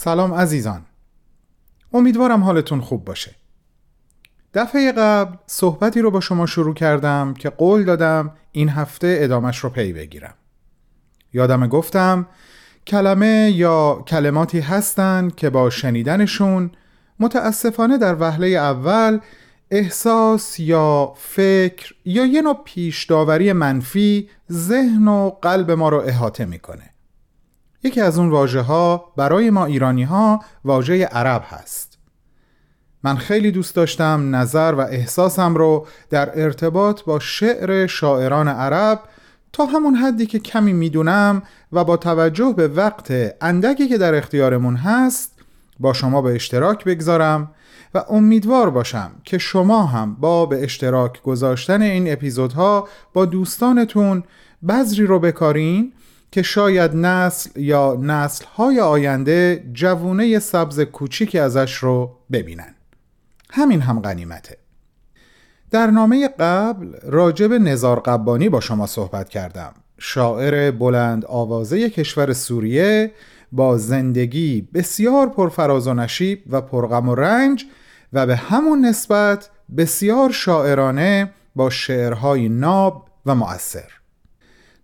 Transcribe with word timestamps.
سلام 0.00 0.34
عزیزان. 0.34 0.82
امیدوارم 1.92 2.44
حالتون 2.44 2.80
خوب 2.80 3.04
باشه. 3.04 3.34
دفعه 4.54 4.92
قبل 4.92 5.36
صحبتی 5.46 6.00
رو 6.00 6.10
با 6.10 6.20
شما 6.20 6.46
شروع 6.46 6.74
کردم 6.74 7.34
که 7.34 7.50
قول 7.50 7.84
دادم 7.84 8.32
این 8.52 8.68
هفته 8.68 9.18
ادامش 9.20 9.58
رو 9.58 9.70
پی 9.70 9.92
بگیرم. 9.92 10.34
یادم 11.32 11.66
گفتم 11.66 12.26
کلمه 12.86 13.52
یا 13.54 14.04
کلماتی 14.08 14.60
هستند 14.60 15.34
که 15.34 15.50
با 15.50 15.70
شنیدنشون 15.70 16.70
متاسفانه 17.20 17.98
در 17.98 18.16
وهله 18.20 18.46
اول 18.46 19.18
احساس 19.70 20.60
یا 20.60 21.12
فکر 21.16 21.94
یا 22.04 22.26
یه 22.26 22.42
نوع 22.42 22.62
پیش 22.64 23.04
داوری 23.04 23.52
منفی 23.52 24.30
ذهن 24.52 25.08
و 25.08 25.30
قلب 25.42 25.70
ما 25.70 25.88
رو 25.88 26.02
احاطه 26.06 26.44
می‌کنه. 26.44 26.90
یکی 27.82 28.00
از 28.00 28.18
اون 28.18 28.30
واژه 28.30 28.60
ها 28.60 29.12
برای 29.16 29.50
ما 29.50 29.64
ایرانی 29.64 30.02
ها 30.02 30.40
واژه 30.64 31.04
عرب 31.04 31.44
هست. 31.48 31.98
من 33.02 33.16
خیلی 33.16 33.50
دوست 33.50 33.74
داشتم 33.74 34.36
نظر 34.36 34.74
و 34.78 34.80
احساسم 34.80 35.54
رو 35.54 35.86
در 36.10 36.42
ارتباط 36.42 37.02
با 37.02 37.18
شعر 37.18 37.86
شاعران 37.86 38.48
عرب 38.48 39.00
تا 39.52 39.66
همون 39.66 39.94
حدی 39.94 40.26
که 40.26 40.38
کمی 40.38 40.72
می‌دونم 40.72 41.42
و 41.72 41.84
با 41.84 41.96
توجه 41.96 42.54
به 42.56 42.68
وقت 42.68 43.12
اندکی 43.40 43.88
که 43.88 43.98
در 43.98 44.14
اختیارمون 44.14 44.76
هست 44.76 45.32
با 45.80 45.92
شما 45.92 46.22
به 46.22 46.34
اشتراک 46.34 46.84
بگذارم 46.84 47.50
و 47.94 48.04
امیدوار 48.08 48.70
باشم 48.70 49.10
که 49.24 49.38
شما 49.38 49.86
هم 49.86 50.14
با 50.14 50.46
به 50.46 50.64
اشتراک 50.64 51.22
گذاشتن 51.22 51.82
این 51.82 52.12
اپیزودها 52.12 52.88
با 53.12 53.24
دوستانتون 53.24 54.24
بذری 54.68 55.06
رو 55.06 55.18
بکارین 55.18 55.92
که 56.30 56.42
شاید 56.42 56.96
نسل 56.96 57.60
یا 57.60 57.98
نسلهای 58.02 58.80
آینده 58.80 59.64
جوونه 59.72 60.38
سبز 60.38 60.80
کوچیکی 60.80 61.38
ازش 61.38 61.74
رو 61.74 62.16
ببینن. 62.32 62.74
همین 63.50 63.80
هم 63.80 64.00
غنیمته. 64.00 64.56
در 65.70 65.86
نامه 65.86 66.28
قبل 66.28 66.92
راجب 67.02 67.52
نزار 67.52 68.00
قبانی 68.00 68.48
با 68.48 68.60
شما 68.60 68.86
صحبت 68.86 69.28
کردم. 69.28 69.74
شاعر 69.98 70.70
بلند 70.70 71.24
آوازه 71.24 71.90
کشور 71.90 72.32
سوریه 72.32 73.12
با 73.52 73.78
زندگی 73.78 74.68
بسیار 74.74 75.28
پرفراز 75.28 75.86
و 75.86 75.94
نشیب 75.94 76.42
و 76.50 76.60
پرغم 76.60 77.08
و 77.08 77.14
رنج 77.14 77.66
و 78.12 78.26
به 78.26 78.36
همون 78.36 78.84
نسبت 78.84 79.50
بسیار 79.76 80.30
شاعرانه 80.32 81.30
با 81.56 81.70
شعرهای 81.70 82.48
ناب 82.48 83.08
و 83.26 83.34
مؤثر. 83.34 83.97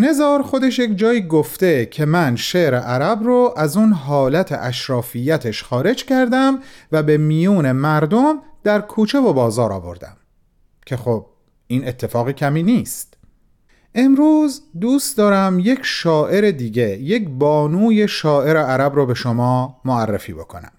نزار 0.00 0.42
خودش 0.42 0.78
یک 0.78 0.98
جایی 0.98 1.26
گفته 1.26 1.86
که 1.86 2.04
من 2.04 2.36
شعر 2.36 2.74
عرب 2.74 3.22
رو 3.22 3.54
از 3.56 3.76
اون 3.76 3.92
حالت 3.92 4.52
اشرافیتش 4.52 5.62
خارج 5.62 6.04
کردم 6.04 6.58
و 6.92 7.02
به 7.02 7.18
میون 7.18 7.72
مردم 7.72 8.38
در 8.64 8.80
کوچه 8.80 9.18
و 9.18 9.32
بازار 9.32 9.72
آوردم. 9.72 10.16
که 10.86 10.96
خب 10.96 11.26
این 11.66 11.88
اتفاق 11.88 12.30
کمی 12.30 12.62
نیست. 12.62 13.14
امروز 13.94 14.62
دوست 14.80 15.16
دارم 15.16 15.58
یک 15.58 15.80
شاعر 15.82 16.50
دیگه 16.50 16.98
یک 16.98 17.28
بانوی 17.28 18.08
شاعر 18.08 18.56
عرب 18.56 18.94
رو 18.94 19.06
به 19.06 19.14
شما 19.14 19.80
معرفی 19.84 20.32
بکنم. 20.32 20.72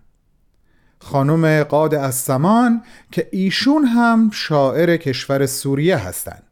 خانم 1.00 1.64
قاد 1.64 1.96
از 1.96 2.16
سمان 2.16 2.84
که 3.12 3.30
ایشون 3.32 3.86
هم 3.86 4.30
شاعر 4.34 4.98
کشور 4.98 5.46
سوریه 5.46 5.98
هستند. 5.98 6.44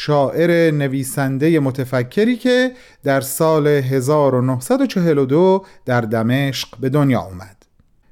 شاعر 0.00 0.70
نویسنده 0.70 1.60
متفکری 1.60 2.36
که 2.36 2.72
در 3.04 3.20
سال 3.20 3.66
1942 3.66 5.64
در 5.84 6.00
دمشق 6.00 6.68
به 6.80 6.88
دنیا 6.88 7.20
اومد 7.20 7.56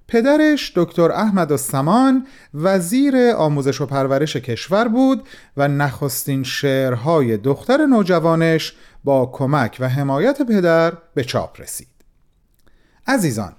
پدرش 0.08 0.72
دکتر 0.76 1.12
احمد 1.12 1.52
السمان 1.52 2.26
وزیر 2.54 3.14
آموزش 3.36 3.80
و 3.80 3.86
پرورش 3.86 4.36
کشور 4.36 4.88
بود 4.88 5.28
و 5.56 5.68
نخستین 5.68 6.42
شعرهای 6.42 7.36
دختر 7.36 7.86
نوجوانش 7.86 8.74
با 9.04 9.26
کمک 9.26 9.76
و 9.80 9.88
حمایت 9.88 10.42
پدر 10.42 10.92
به 11.14 11.24
چاپ 11.24 11.60
رسید. 11.60 11.88
عزیزان 13.06 13.52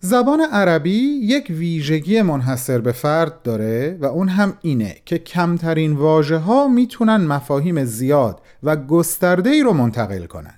زبان 0.00 0.40
عربی 0.40 1.20
یک 1.22 1.46
ویژگی 1.50 2.22
منحصر 2.22 2.78
به 2.78 2.92
فرد 2.92 3.42
داره 3.42 3.98
و 4.00 4.04
اون 4.04 4.28
هم 4.28 4.58
اینه 4.62 4.96
که 5.04 5.18
کمترین 5.18 5.92
واژه 5.92 6.36
ها 6.36 6.68
می‌تونن 6.68 7.16
مفاهیم 7.16 7.84
زیاد 7.84 8.40
و 8.62 8.76
گسترده 8.76 9.50
ای 9.50 9.62
رو 9.62 9.72
منتقل 9.72 10.26
کنن. 10.26 10.54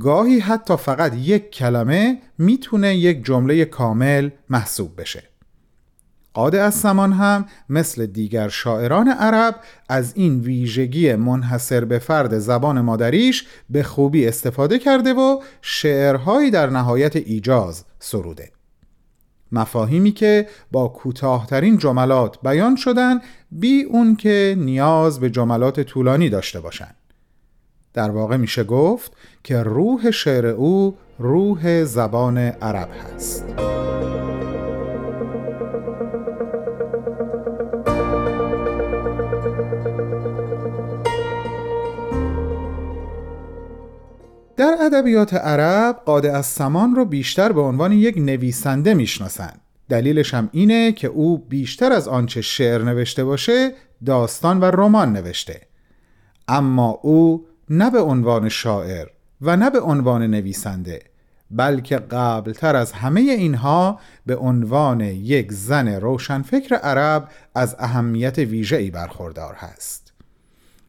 گاهی 0.00 0.38
حتی 0.38 0.76
فقط 0.76 1.14
یک 1.14 1.50
کلمه 1.50 2.18
می‌تونه 2.38 2.96
یک 2.96 3.24
جمله 3.24 3.64
کامل 3.64 4.30
محسوب 4.50 5.00
بشه. 5.00 5.22
قاده 6.38 6.60
از 6.60 6.74
سمان 6.74 7.12
هم 7.12 7.44
مثل 7.68 8.06
دیگر 8.06 8.48
شاعران 8.48 9.08
عرب 9.08 9.56
از 9.88 10.12
این 10.16 10.40
ویژگی 10.40 11.14
منحصر 11.14 11.84
به 11.84 11.98
فرد 11.98 12.38
زبان 12.38 12.80
مادریش 12.80 13.46
به 13.70 13.82
خوبی 13.82 14.28
استفاده 14.28 14.78
کرده 14.78 15.14
و 15.14 15.40
شعرهایی 15.62 16.50
در 16.50 16.70
نهایت 16.70 17.16
ایجاز 17.16 17.84
سروده 17.98 18.50
مفاهیمی 19.52 20.12
که 20.12 20.48
با 20.72 20.88
کوتاهترین 20.88 21.78
جملات 21.78 22.38
بیان 22.42 22.76
شدن 22.76 23.20
بی 23.50 23.82
اون 23.82 24.16
که 24.16 24.54
نیاز 24.58 25.20
به 25.20 25.30
جملات 25.30 25.80
طولانی 25.80 26.28
داشته 26.28 26.60
باشند. 26.60 26.96
در 27.94 28.10
واقع 28.10 28.36
میشه 28.36 28.64
گفت 28.64 29.12
که 29.44 29.62
روح 29.62 30.10
شعر 30.10 30.46
او 30.46 30.96
روح 31.18 31.84
زبان 31.84 32.38
عرب 32.38 32.88
هست. 33.14 33.44
ادبیات 44.92 45.34
عرب 45.34 45.96
قاده 46.06 46.32
از 46.32 46.46
سمان 46.46 46.94
رو 46.94 47.04
بیشتر 47.04 47.52
به 47.52 47.60
عنوان 47.60 47.92
یک 47.92 48.18
نویسنده 48.18 48.94
می‌شناسند. 48.94 49.60
دلیلش 49.88 50.34
هم 50.34 50.48
اینه 50.52 50.92
که 50.92 51.08
او 51.08 51.38
بیشتر 51.38 51.92
از 51.92 52.08
آنچه 52.08 52.40
شعر 52.40 52.82
نوشته 52.82 53.24
باشه 53.24 53.72
داستان 54.06 54.60
و 54.60 54.64
رمان 54.64 55.12
نوشته 55.12 55.60
اما 56.48 56.90
او 57.02 57.46
نه 57.70 57.90
به 57.90 58.00
عنوان 58.00 58.48
شاعر 58.48 59.06
و 59.40 59.56
نه 59.56 59.70
به 59.70 59.80
عنوان 59.80 60.22
نویسنده 60.22 61.00
بلکه 61.50 61.96
قبلتر 61.96 62.76
از 62.76 62.92
همه 62.92 63.20
اینها 63.20 64.00
به 64.26 64.36
عنوان 64.36 65.00
یک 65.00 65.52
زن 65.52 65.88
روشنفکر 65.88 66.74
عرب 66.74 67.28
از 67.54 67.76
اهمیت 67.78 68.38
ویژه‌ای 68.38 68.90
برخوردار 68.90 69.54
هست 69.54 70.07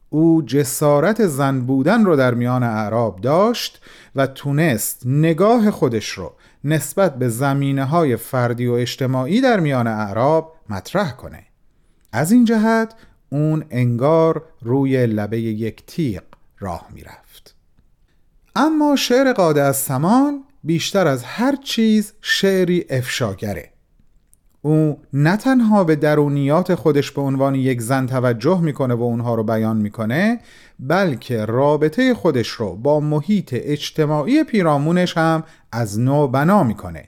او 0.10 0.42
جسارت 0.42 1.28
زن 1.28 1.62
بودن 1.62 2.06
رو 2.06 2.16
در 2.16 2.34
میان 2.34 2.64
اعراب 2.64 3.22
داشت 3.22 3.82
و 4.16 4.28
تونست 4.28 5.02
نگاه 5.06 5.72
خودش 5.72 6.10
رو 6.10 6.34
نسبت 6.64 7.16
به 7.16 7.30
زمینه 7.30 7.86
های 7.86 8.16
فردی 8.16 8.68
و 8.68 8.74
اجتماعی 8.74 9.42
در 9.42 9.60
میان 9.60 9.88
اعراب 9.88 10.56
مطرح 10.70 11.12
کنه. 11.12 11.44
از 12.12 12.32
این 12.32 12.46
جهت 12.46 12.94
اون 13.30 13.66
انگار 13.70 14.44
روی 14.62 15.08
لبه 15.08 15.40
یک 15.42 15.86
تیغ 15.86 16.24
راه 16.60 16.88
می‌رفت. 16.94 17.56
اما 18.56 18.96
شعر 18.96 19.34
قاده 19.34 19.62
از 19.62 19.78
سمان 19.78 20.44
بیشتر 20.64 21.08
از 21.08 21.24
هر 21.24 21.56
چیز 21.56 22.14
شعری 22.22 22.86
افشاگره. 22.90 23.72
او 24.62 25.00
نه 25.14 25.38
تنها 25.38 25.84
به 25.84 25.96
درونیات 25.96 26.76
خودش 26.76 27.12
به 27.12 27.22
عنوان 27.22 27.56
یک 27.56 27.82
زن 27.82 28.06
توجه 28.06 28.62
می‌کنه 28.62 28.94
و 28.94 29.04
اونها 29.04 29.36
رو 29.36 29.44
بیان 29.44 29.78
می‌کنه 29.78 30.40
بلکه 30.80 31.46
رابطه 31.46 32.14
خودش 32.14 32.48
رو 32.50 32.76
با 32.76 33.00
محیط 33.00 33.50
اجتماعی 33.54 34.44
پیرامونش 34.44 35.18
هم 35.18 35.44
از 35.72 36.00
نو 36.00 36.28
بنا 36.28 36.64
می‌کنه. 36.64 37.08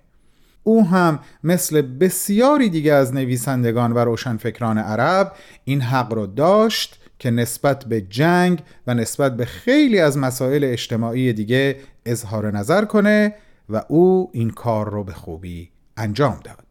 او 0.64 0.88
هم 0.88 1.20
مثل 1.44 1.82
بسیاری 1.82 2.70
دیگه 2.70 2.94
از 2.94 3.14
نویسندگان 3.14 3.94
و 3.94 3.98
روشنفکران 3.98 4.78
عرب 4.78 5.32
این 5.64 5.82
حق 5.82 6.14
رو 6.14 6.28
داشت 6.28 7.00
که 7.20 7.32
نسبت 7.32 7.86
به 7.86 8.02
جنگ 8.02 8.64
و 8.88 8.94
نسبت 8.94 9.38
به 9.38 9.46
خیلی 9.46 10.00
از 10.00 10.18
مسائل 10.18 10.64
اجتماعی 10.64 11.34
دیگه 11.34 11.78
اظهار 12.06 12.58
نظر 12.58 12.86
کنه 12.86 13.34
و 13.70 13.84
او 13.88 14.30
این 14.34 14.50
کار 14.50 14.90
رو 14.90 15.04
به 15.04 15.14
خوبی 15.14 15.70
انجام 15.98 16.40
داد. 16.44 16.71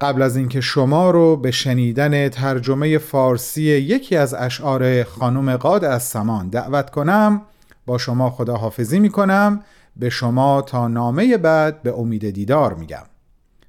قبل 0.00 0.22
از 0.22 0.36
اینکه 0.36 0.60
شما 0.60 1.10
رو 1.10 1.36
به 1.36 1.50
شنیدن 1.50 2.28
ترجمه 2.28 2.98
فارسی 2.98 3.62
یکی 3.62 4.16
از 4.16 4.34
اشعار 4.34 5.04
خانم 5.04 5.56
قاد 5.56 5.84
از 5.84 6.02
سمان 6.02 6.48
دعوت 6.48 6.90
کنم 6.90 7.42
با 7.86 7.98
شما 7.98 8.30
خداحافظی 8.30 9.00
می 9.00 9.10
کنم 9.10 9.64
به 9.96 10.10
شما 10.10 10.62
تا 10.62 10.88
نامه 10.88 11.36
بعد 11.36 11.82
به 11.82 11.98
امید 11.98 12.30
دیدار 12.30 12.74
میگم. 12.74 13.04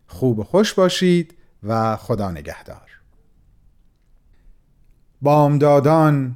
خوب 0.07 0.43
خوش 0.43 0.73
باشید 0.73 1.33
و 1.63 1.97
خدا 1.97 2.31
نگهدار. 2.31 2.91
بامدادان 5.21 6.35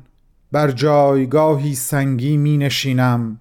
بر 0.52 0.72
جایگاهی 0.72 1.76
سنگی 1.76 2.38
می 2.38 2.58
نشینم 2.58 3.40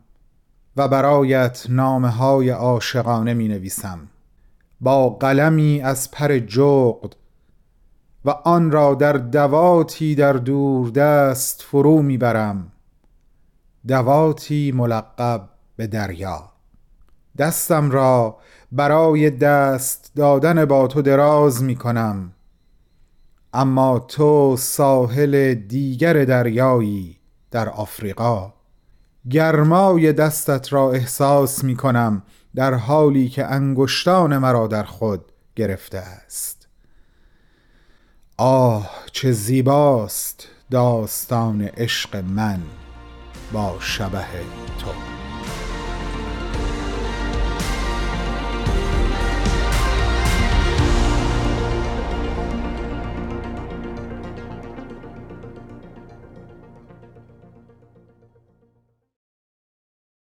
و 0.77 0.89
برایت 0.89 1.67
نامه 1.69 2.09
های 2.09 2.51
عاشقانه 2.51 3.35
می 3.35 3.49
نویسم 3.49 4.09
با 4.85 5.11
قلمی 5.11 5.81
از 5.81 6.11
پر 6.11 6.39
جغد 6.39 7.17
و 8.25 8.31
آن 8.31 8.71
را 8.71 8.95
در 8.95 9.13
دواتی 9.13 10.15
در 10.15 10.33
دور 10.33 10.91
دست 10.91 11.63
فرو 11.63 12.03
می‌برم. 12.03 12.73
دواتی 13.89 14.73
ملقب 14.73 15.49
به 15.77 15.87
دریا. 15.87 16.51
دستم 17.39 17.91
را 17.91 18.37
برای 18.73 19.31
دست 19.31 20.13
دادن 20.17 20.65
با 20.65 20.87
تو 20.87 21.03
دراز 21.03 21.63
می 21.63 21.77
کنم 21.77 22.33
اما 23.53 23.99
تو 23.99 24.57
ساحل 24.59 25.55
دیگر 25.55 26.25
دریایی 26.25 27.19
در 27.51 27.69
آفریقا. 27.69 28.53
گرمای 29.31 30.13
دستت 30.13 30.73
را 30.73 30.93
احساس 30.93 31.65
می 31.65 31.77
کنم 31.77 32.23
در 32.55 32.75
حالی 32.75 33.29
که 33.29 33.47
انگشتان 33.47 34.39
مرا 34.39 34.67
در 34.67 34.85
خود 34.85 35.33
گرفته 35.57 35.99
است. 35.99 36.69
آه 38.39 38.91
چه 39.13 39.33
زیباست 39.33 40.49
داستان 40.71 41.63
عشق 41.63 42.17
من 42.17 42.63
با 43.53 43.77
شبه 43.81 44.25
تو. 44.79 45.14